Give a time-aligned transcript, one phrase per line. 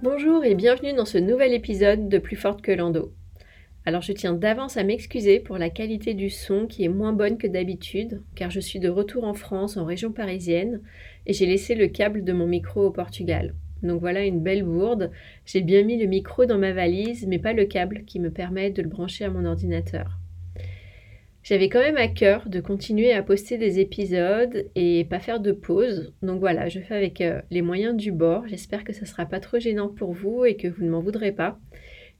[0.00, 3.12] Bonjour et bienvenue dans ce nouvel épisode de Plus forte que l'endo.
[3.84, 7.36] Alors je tiens d'avance à m'excuser pour la qualité du son qui est moins bonne
[7.36, 10.82] que d'habitude, car je suis de retour en France, en région parisienne,
[11.26, 13.56] et j'ai laissé le câble de mon micro au Portugal.
[13.82, 15.10] Donc voilà une belle bourde.
[15.44, 18.70] J'ai bien mis le micro dans ma valise, mais pas le câble qui me permet
[18.70, 20.20] de le brancher à mon ordinateur.
[21.48, 25.52] J'avais quand même à cœur de continuer à poster des épisodes et pas faire de
[25.52, 26.12] pause.
[26.20, 28.46] Donc voilà, je fais avec euh, les moyens du bord.
[28.46, 31.00] J'espère que ça ne sera pas trop gênant pour vous et que vous ne m'en
[31.00, 31.58] voudrez pas.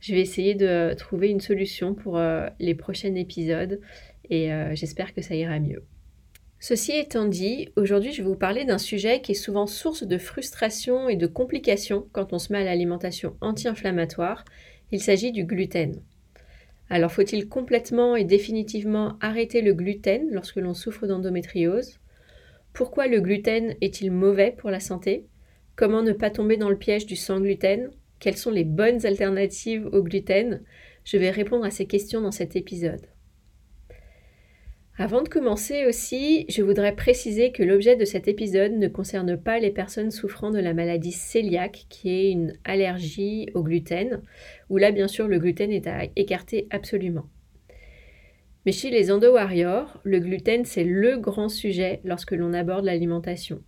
[0.00, 3.82] Je vais essayer de trouver une solution pour euh, les prochains épisodes
[4.30, 5.84] et euh, j'espère que ça ira mieux.
[6.58, 10.16] Ceci étant dit, aujourd'hui je vais vous parler d'un sujet qui est souvent source de
[10.16, 14.46] frustration et de complications quand on se met à l'alimentation anti-inflammatoire.
[14.90, 16.00] Il s'agit du gluten.
[16.90, 21.98] Alors faut-il complètement et définitivement arrêter le gluten lorsque l'on souffre d'endométriose?
[22.72, 25.26] Pourquoi le gluten est-il mauvais pour la santé?
[25.76, 27.90] Comment ne pas tomber dans le piège du sans gluten?
[28.20, 30.62] Quelles sont les bonnes alternatives au gluten?
[31.04, 33.06] Je vais répondre à ces questions dans cet épisode.
[35.00, 39.60] Avant de commencer aussi, je voudrais préciser que l'objet de cet épisode ne concerne pas
[39.60, 44.22] les personnes souffrant de la maladie cœliaque, qui est une allergie au gluten,
[44.70, 47.26] où là bien sûr le gluten est à écarter absolument.
[48.66, 53.62] Mais chez les endo-warriors, le gluten c'est le grand sujet lorsque l'on aborde l'alimentation.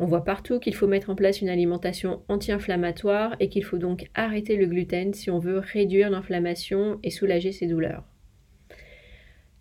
[0.00, 4.10] On voit partout qu'il faut mettre en place une alimentation anti-inflammatoire et qu'il faut donc
[4.14, 8.02] arrêter le gluten si on veut réduire l'inflammation et soulager ses douleurs.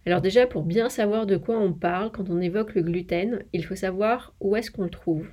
[0.05, 3.65] Alors déjà, pour bien savoir de quoi on parle quand on évoque le gluten, il
[3.65, 5.27] faut savoir où est-ce qu'on le trouve.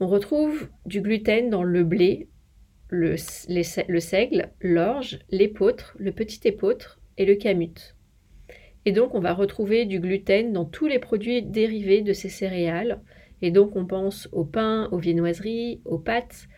[0.00, 2.28] On retrouve du gluten dans le blé,
[2.88, 7.94] le, seigle, l'orge, l'épeautre, le petit épeautre et le camut.
[8.84, 13.00] Et donc on va retrouver du gluten dans tous les produits dérivés de ces céréales.
[13.42, 16.48] Et donc on pense au pain, aux viennoiseries, aux pâtes,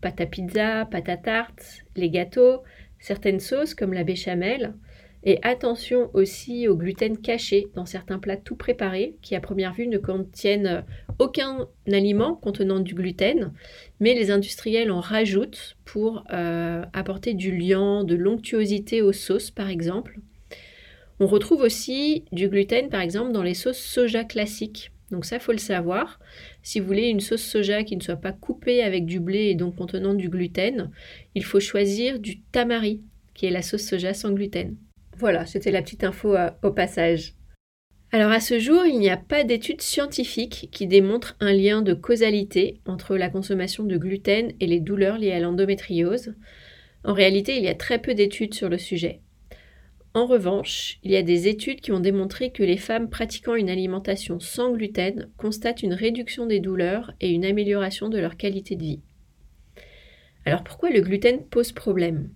[0.00, 2.62] pâte à pizza, pâte à tarte, les gâteaux,
[2.98, 4.74] certaines sauces comme la béchamel,
[5.24, 9.86] et attention aussi au gluten caché dans certains plats tout préparés qui à première vue
[9.86, 10.84] ne contiennent
[11.18, 13.52] aucun aliment contenant du gluten,
[14.00, 19.70] mais les industriels en rajoutent pour euh, apporter du liant, de l'onctuosité aux sauces par
[19.70, 20.18] exemple.
[21.20, 24.90] On retrouve aussi du gluten par exemple dans les sauces soja classiques.
[25.10, 26.18] Donc ça, faut le savoir.
[26.62, 29.54] Si vous voulez une sauce soja qui ne soit pas coupée avec du blé et
[29.54, 30.90] donc contenant du gluten,
[31.34, 33.00] il faut choisir du tamari,
[33.34, 34.76] qui est la sauce soja sans gluten.
[35.18, 37.34] Voilà, c'était la petite info euh, au passage.
[38.10, 41.94] Alors à ce jour, il n'y a pas d'études scientifiques qui démontrent un lien de
[41.94, 46.34] causalité entre la consommation de gluten et les douleurs liées à l'endométriose.
[47.04, 49.20] En réalité, il y a très peu d'études sur le sujet.
[50.14, 53.68] En revanche, il y a des études qui ont démontré que les femmes pratiquant une
[53.68, 58.82] alimentation sans gluten constatent une réduction des douleurs et une amélioration de leur qualité de
[58.82, 59.02] vie.
[60.44, 62.30] Alors pourquoi le gluten pose problème?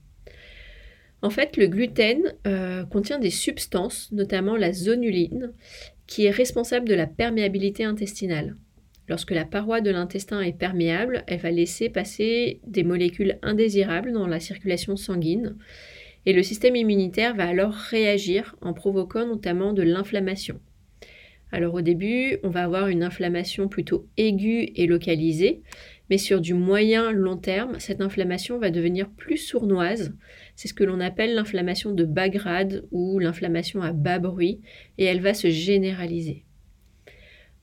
[1.22, 5.52] En fait, le gluten euh, contient des substances, notamment la zonuline,
[6.06, 8.56] qui est responsable de la perméabilité intestinale.
[9.08, 14.26] Lorsque la paroi de l'intestin est perméable, elle va laisser passer des molécules indésirables dans
[14.26, 15.56] la circulation sanguine
[16.26, 20.60] et le système immunitaire va alors réagir en provoquant notamment de l'inflammation.
[21.50, 25.62] Alors au début, on va avoir une inflammation plutôt aiguë et localisée,
[26.10, 30.14] mais sur du moyen long terme, cette inflammation va devenir plus sournoise.
[30.56, 34.60] C'est ce que l'on appelle l'inflammation de bas grade ou l'inflammation à bas bruit,
[34.96, 36.44] et elle va se généraliser.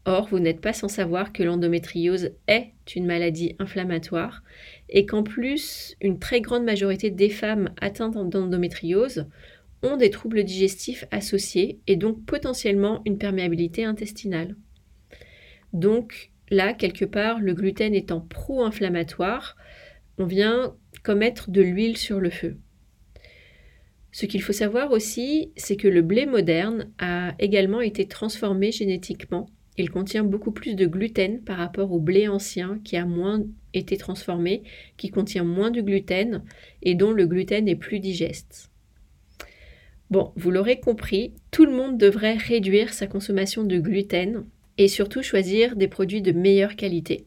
[0.07, 4.43] Or, vous n'êtes pas sans savoir que l'endométriose est une maladie inflammatoire
[4.87, 9.25] et qu'en plus, une très grande majorité des femmes atteintes d'endométriose
[9.81, 14.55] ont des troubles digestifs associés et donc potentiellement une perméabilité intestinale.
[15.73, 19.55] Donc, là, quelque part, le gluten étant pro-inflammatoire,
[20.17, 22.57] on vient commettre de l'huile sur le feu.
[24.11, 29.49] Ce qu'il faut savoir aussi, c'est que le blé moderne a également été transformé génétiquement.
[29.77, 33.43] Il contient beaucoup plus de gluten par rapport au blé ancien qui a moins
[33.73, 34.63] été transformé,
[34.95, 36.43] qui contient moins de gluten
[36.81, 38.71] et dont le gluten est plus digeste.
[40.11, 44.45] Bon, vous l'aurez compris, tout le monde devrait réduire sa consommation de gluten
[44.77, 47.25] et surtout choisir des produits de meilleure qualité.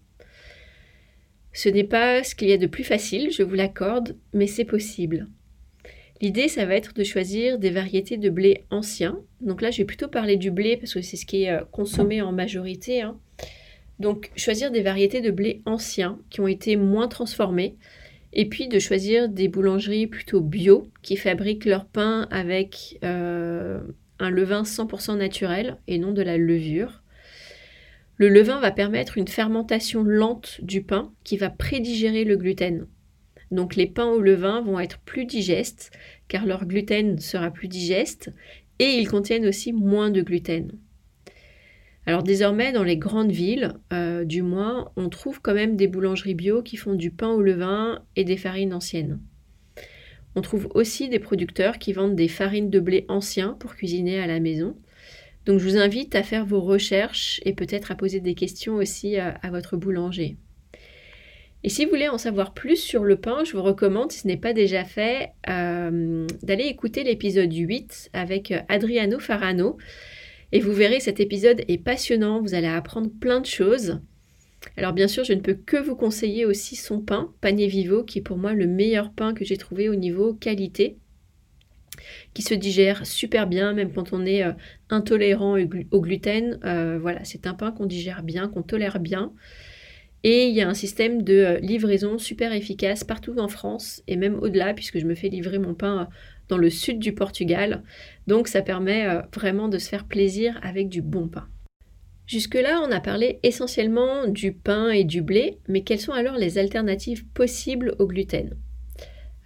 [1.53, 4.65] Ce n'est pas ce qu'il y a de plus facile, je vous l'accorde, mais c'est
[4.65, 5.29] possible.
[6.21, 9.21] L'idée, ça va être de choisir des variétés de blé anciens.
[9.41, 11.65] Donc là, je vais plutôt parler du blé parce que c'est ce qui est euh,
[11.71, 13.03] consommé en majorité.
[13.03, 13.19] Hein.
[14.01, 17.77] Donc, choisir des variétés de blé anciens qui ont été moins transformées.
[18.33, 23.81] Et puis de choisir des boulangeries plutôt bio qui fabriquent leur pain avec euh,
[24.19, 27.03] un levain 100% naturel et non de la levure.
[28.19, 32.87] Le levain va permettre une fermentation lente du pain qui va prédigérer le gluten.
[33.53, 35.93] Donc les pains au levain vont être plus digestes
[36.27, 38.33] car leur gluten sera plus digeste
[38.81, 40.73] et ils contiennent aussi moins de gluten.
[42.07, 46.35] Alors désormais, dans les grandes villes, euh, du moins, on trouve quand même des boulangeries
[46.35, 49.21] bio qui font du pain au levain et des farines anciennes.
[50.35, 54.27] On trouve aussi des producteurs qui vendent des farines de blé anciens pour cuisiner à
[54.27, 54.77] la maison.
[55.49, 59.17] Donc je vous invite à faire vos recherches et peut-être à poser des questions aussi
[59.17, 60.37] à votre boulanger.
[61.65, 64.29] Et si vous voulez en savoir plus sur le pain, je vous recommande, si ce
[64.29, 69.77] n'est pas déjà fait, euh, d'aller écouter l'épisode 8 avec euh, Adriano Farano.
[70.53, 74.01] Et vous verrez, cet épisode est passionnant, vous allez apprendre plein de choses.
[74.77, 78.21] Alors bien sûr, je ne peux que vous conseiller aussi son pain, Panier Vivo, qui
[78.21, 80.97] est pour moi le meilleur pain que j'ai trouvé au niveau qualité,
[82.35, 84.53] qui se digère super bien, même quand on est euh,
[84.91, 85.57] intolérant
[85.91, 86.59] au gluten.
[87.01, 89.33] voilà, c'est un pain qu'on digère bien, qu'on tolère bien.
[90.25, 94.17] Et il y a un système de euh, livraison super efficace partout en France et
[94.17, 96.05] même au-delà, puisque je me fais livrer mon pain euh,
[96.49, 97.85] dans le sud du Portugal.
[98.27, 101.49] Donc ça permet euh, vraiment de se faire plaisir avec du bon pain.
[102.27, 106.59] Jusque-là, on a parlé essentiellement du pain et du blé, mais quelles sont alors les
[106.59, 108.55] alternatives possibles au gluten?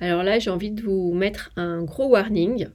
[0.03, 2.67] Alors là, j'ai envie de vous mettre un gros warning.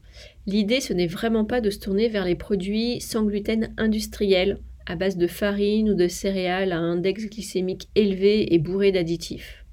[0.45, 4.95] L'idée, ce n'est vraiment pas de se tourner vers les produits sans gluten industriels à
[4.95, 9.65] base de farine ou de céréales à index glycémique élevé et bourré d'additifs.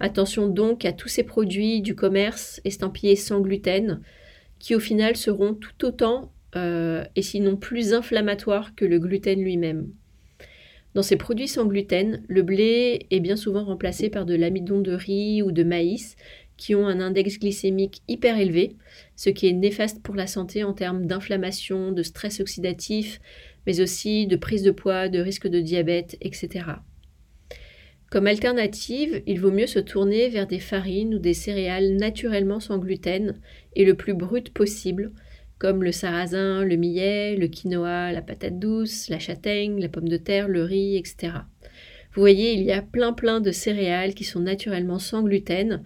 [0.00, 4.02] Attention donc à tous ces produits du commerce estampillés sans gluten,
[4.58, 9.88] qui au final seront tout autant euh, et sinon plus inflammatoires que le gluten lui-même.
[10.94, 14.92] Dans ces produits sans gluten, le blé est bien souvent remplacé par de l'amidon de
[14.92, 16.16] riz ou de maïs
[16.56, 18.76] qui ont un index glycémique hyper élevé,
[19.16, 23.20] ce qui est néfaste pour la santé en termes d'inflammation, de stress oxydatif,
[23.66, 26.64] mais aussi de prise de poids, de risque de diabète, etc.
[28.10, 32.76] Comme alternative, il vaut mieux se tourner vers des farines ou des céréales naturellement sans
[32.76, 33.40] gluten
[33.74, 35.12] et le plus brut possible,
[35.58, 40.16] comme le sarrasin, le millet, le quinoa, la patate douce, la châtaigne, la pomme de
[40.18, 41.32] terre, le riz, etc.
[42.12, 45.82] Vous voyez, il y a plein plein de céréales qui sont naturellement sans gluten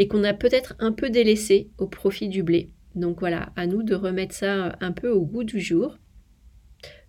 [0.00, 2.70] et qu'on a peut-être un peu délaissé au profit du blé.
[2.94, 5.98] Donc voilà, à nous de remettre ça un peu au goût du jour.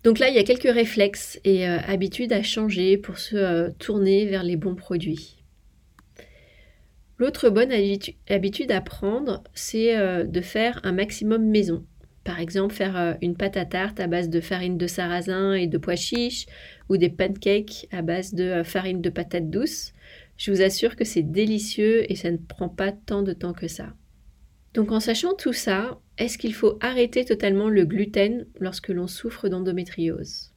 [0.03, 3.69] Donc là, il y a quelques réflexes et euh, habitudes à changer pour se euh,
[3.79, 5.37] tourner vers les bons produits.
[7.17, 7.71] L'autre bonne
[8.27, 11.85] habitude à prendre, c'est euh, de faire un maximum maison.
[12.25, 15.77] Par exemple, faire une pâte à tarte à base de farine de sarrasin et de
[15.77, 16.45] pois chiches
[16.89, 19.93] ou des pancakes à base de farine de patate douce.
[20.41, 23.67] Je vous assure que c'est délicieux et ça ne prend pas tant de temps que
[23.67, 23.93] ça.
[24.73, 29.49] Donc en sachant tout ça, est-ce qu'il faut arrêter totalement le gluten lorsque l'on souffre
[29.49, 30.51] d'endométriose?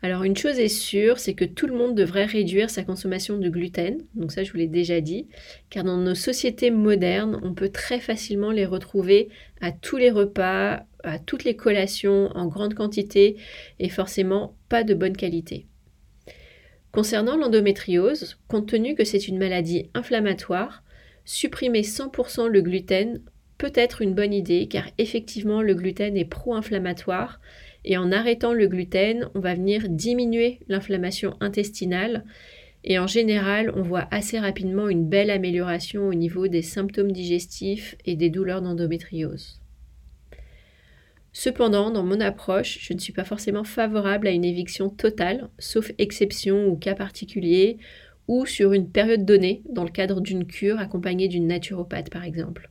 [0.00, 3.50] Alors une chose est sûre, c'est que tout le monde devrait réduire sa consommation de
[3.50, 5.28] gluten, donc ça je vous l'ai déjà dit,
[5.68, 9.28] car dans nos sociétés modernes, on peut très facilement les retrouver
[9.60, 13.36] à tous les repas, à toutes les collations, en grande quantité
[13.80, 15.66] et forcément pas de bonne qualité.
[16.96, 20.82] Concernant l'endométriose, compte tenu que c'est une maladie inflammatoire,
[21.26, 23.20] supprimer 100% le gluten
[23.58, 27.38] peut être une bonne idée car effectivement le gluten est pro-inflammatoire
[27.84, 32.24] et en arrêtant le gluten, on va venir diminuer l'inflammation intestinale
[32.82, 37.94] et en général, on voit assez rapidement une belle amélioration au niveau des symptômes digestifs
[38.06, 39.60] et des douleurs d'endométriose.
[41.38, 45.92] Cependant, dans mon approche, je ne suis pas forcément favorable à une éviction totale, sauf
[45.98, 47.76] exception ou cas particulier,
[48.26, 52.70] ou sur une période donnée, dans le cadre d'une cure accompagnée d'une naturopathe par exemple.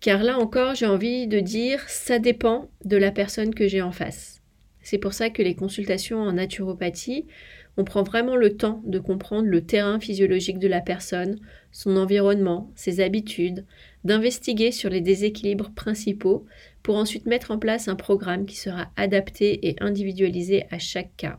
[0.00, 3.92] Car là encore, j'ai envie de dire, ça dépend de la personne que j'ai en
[3.92, 4.42] face.
[4.80, 7.26] C'est pour ça que les consultations en naturopathie,
[7.76, 11.38] on prend vraiment le temps de comprendre le terrain physiologique de la personne,
[11.72, 13.64] son environnement, ses habitudes,
[14.04, 16.46] d'investiguer sur les déséquilibres principaux
[16.82, 21.38] pour ensuite mettre en place un programme qui sera adapté et individualisé à chaque cas.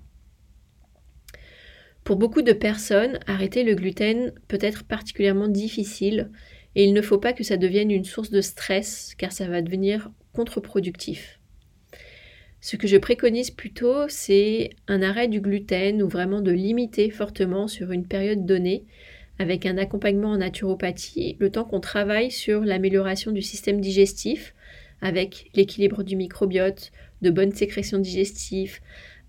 [2.04, 6.30] Pour beaucoup de personnes, arrêter le gluten peut être particulièrement difficile
[6.76, 9.62] et il ne faut pas que ça devienne une source de stress car ça va
[9.62, 11.40] devenir contre-productif.
[12.66, 17.68] Ce que je préconise plutôt, c'est un arrêt du gluten ou vraiment de limiter fortement
[17.68, 18.86] sur une période donnée
[19.38, 24.56] avec un accompagnement en naturopathie, le temps qu'on travaille sur l'amélioration du système digestif
[25.00, 26.92] avec l'équilibre du microbiote,
[27.22, 28.80] de bonnes sécrétions digestives,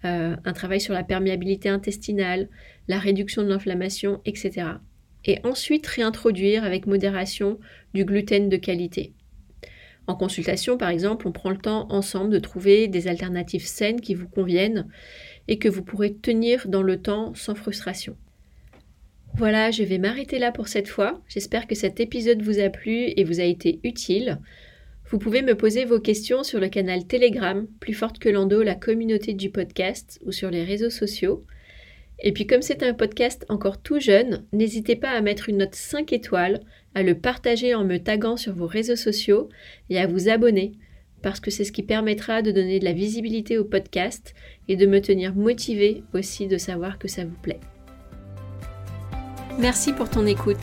[0.07, 2.49] euh, un travail sur la perméabilité intestinale,
[2.88, 4.66] la réduction de l'inflammation, etc.
[5.26, 7.61] Et ensuite réintroduire avec modération
[7.93, 9.12] du gluten de qualité.
[10.06, 14.14] En consultation, par exemple, on prend le temps ensemble de trouver des alternatives saines qui
[14.14, 14.86] vous conviennent
[15.48, 18.16] et que vous pourrez tenir dans le temps sans frustration.
[19.34, 21.20] Voilà, je vais m'arrêter là pour cette fois.
[21.28, 24.38] J'espère que cet épisode vous a plu et vous a été utile.
[25.10, 28.75] Vous pouvez me poser vos questions sur le canal Telegram, plus forte que l'endo, la
[28.75, 31.44] communauté du podcast, ou sur les réseaux sociaux.
[32.20, 35.75] Et puis comme c'est un podcast encore tout jeune, n'hésitez pas à mettre une note
[35.75, 36.61] 5 étoiles,
[36.94, 39.49] à le partager en me taguant sur vos réseaux sociaux
[39.90, 40.73] et à vous abonner,
[41.23, 44.35] parce que c'est ce qui permettra de donner de la visibilité au podcast
[44.68, 47.61] et de me tenir motivé aussi de savoir que ça vous plaît.
[49.58, 50.56] Merci pour ton écoute.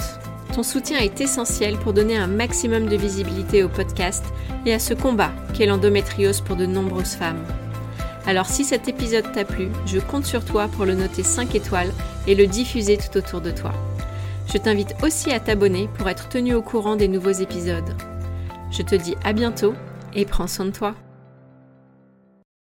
[0.54, 4.24] Ton soutien est essentiel pour donner un maximum de visibilité au podcast
[4.68, 7.44] et à ce combat qu'est l'endométriose pour de nombreuses femmes.
[8.26, 11.92] Alors si cet épisode t'a plu, je compte sur toi pour le noter 5 étoiles
[12.26, 13.74] et le diffuser tout autour de toi.
[14.52, 17.96] Je t'invite aussi à t'abonner pour être tenu au courant des nouveaux épisodes.
[18.72, 19.74] Je te dis à bientôt
[20.14, 20.96] et prends soin de toi.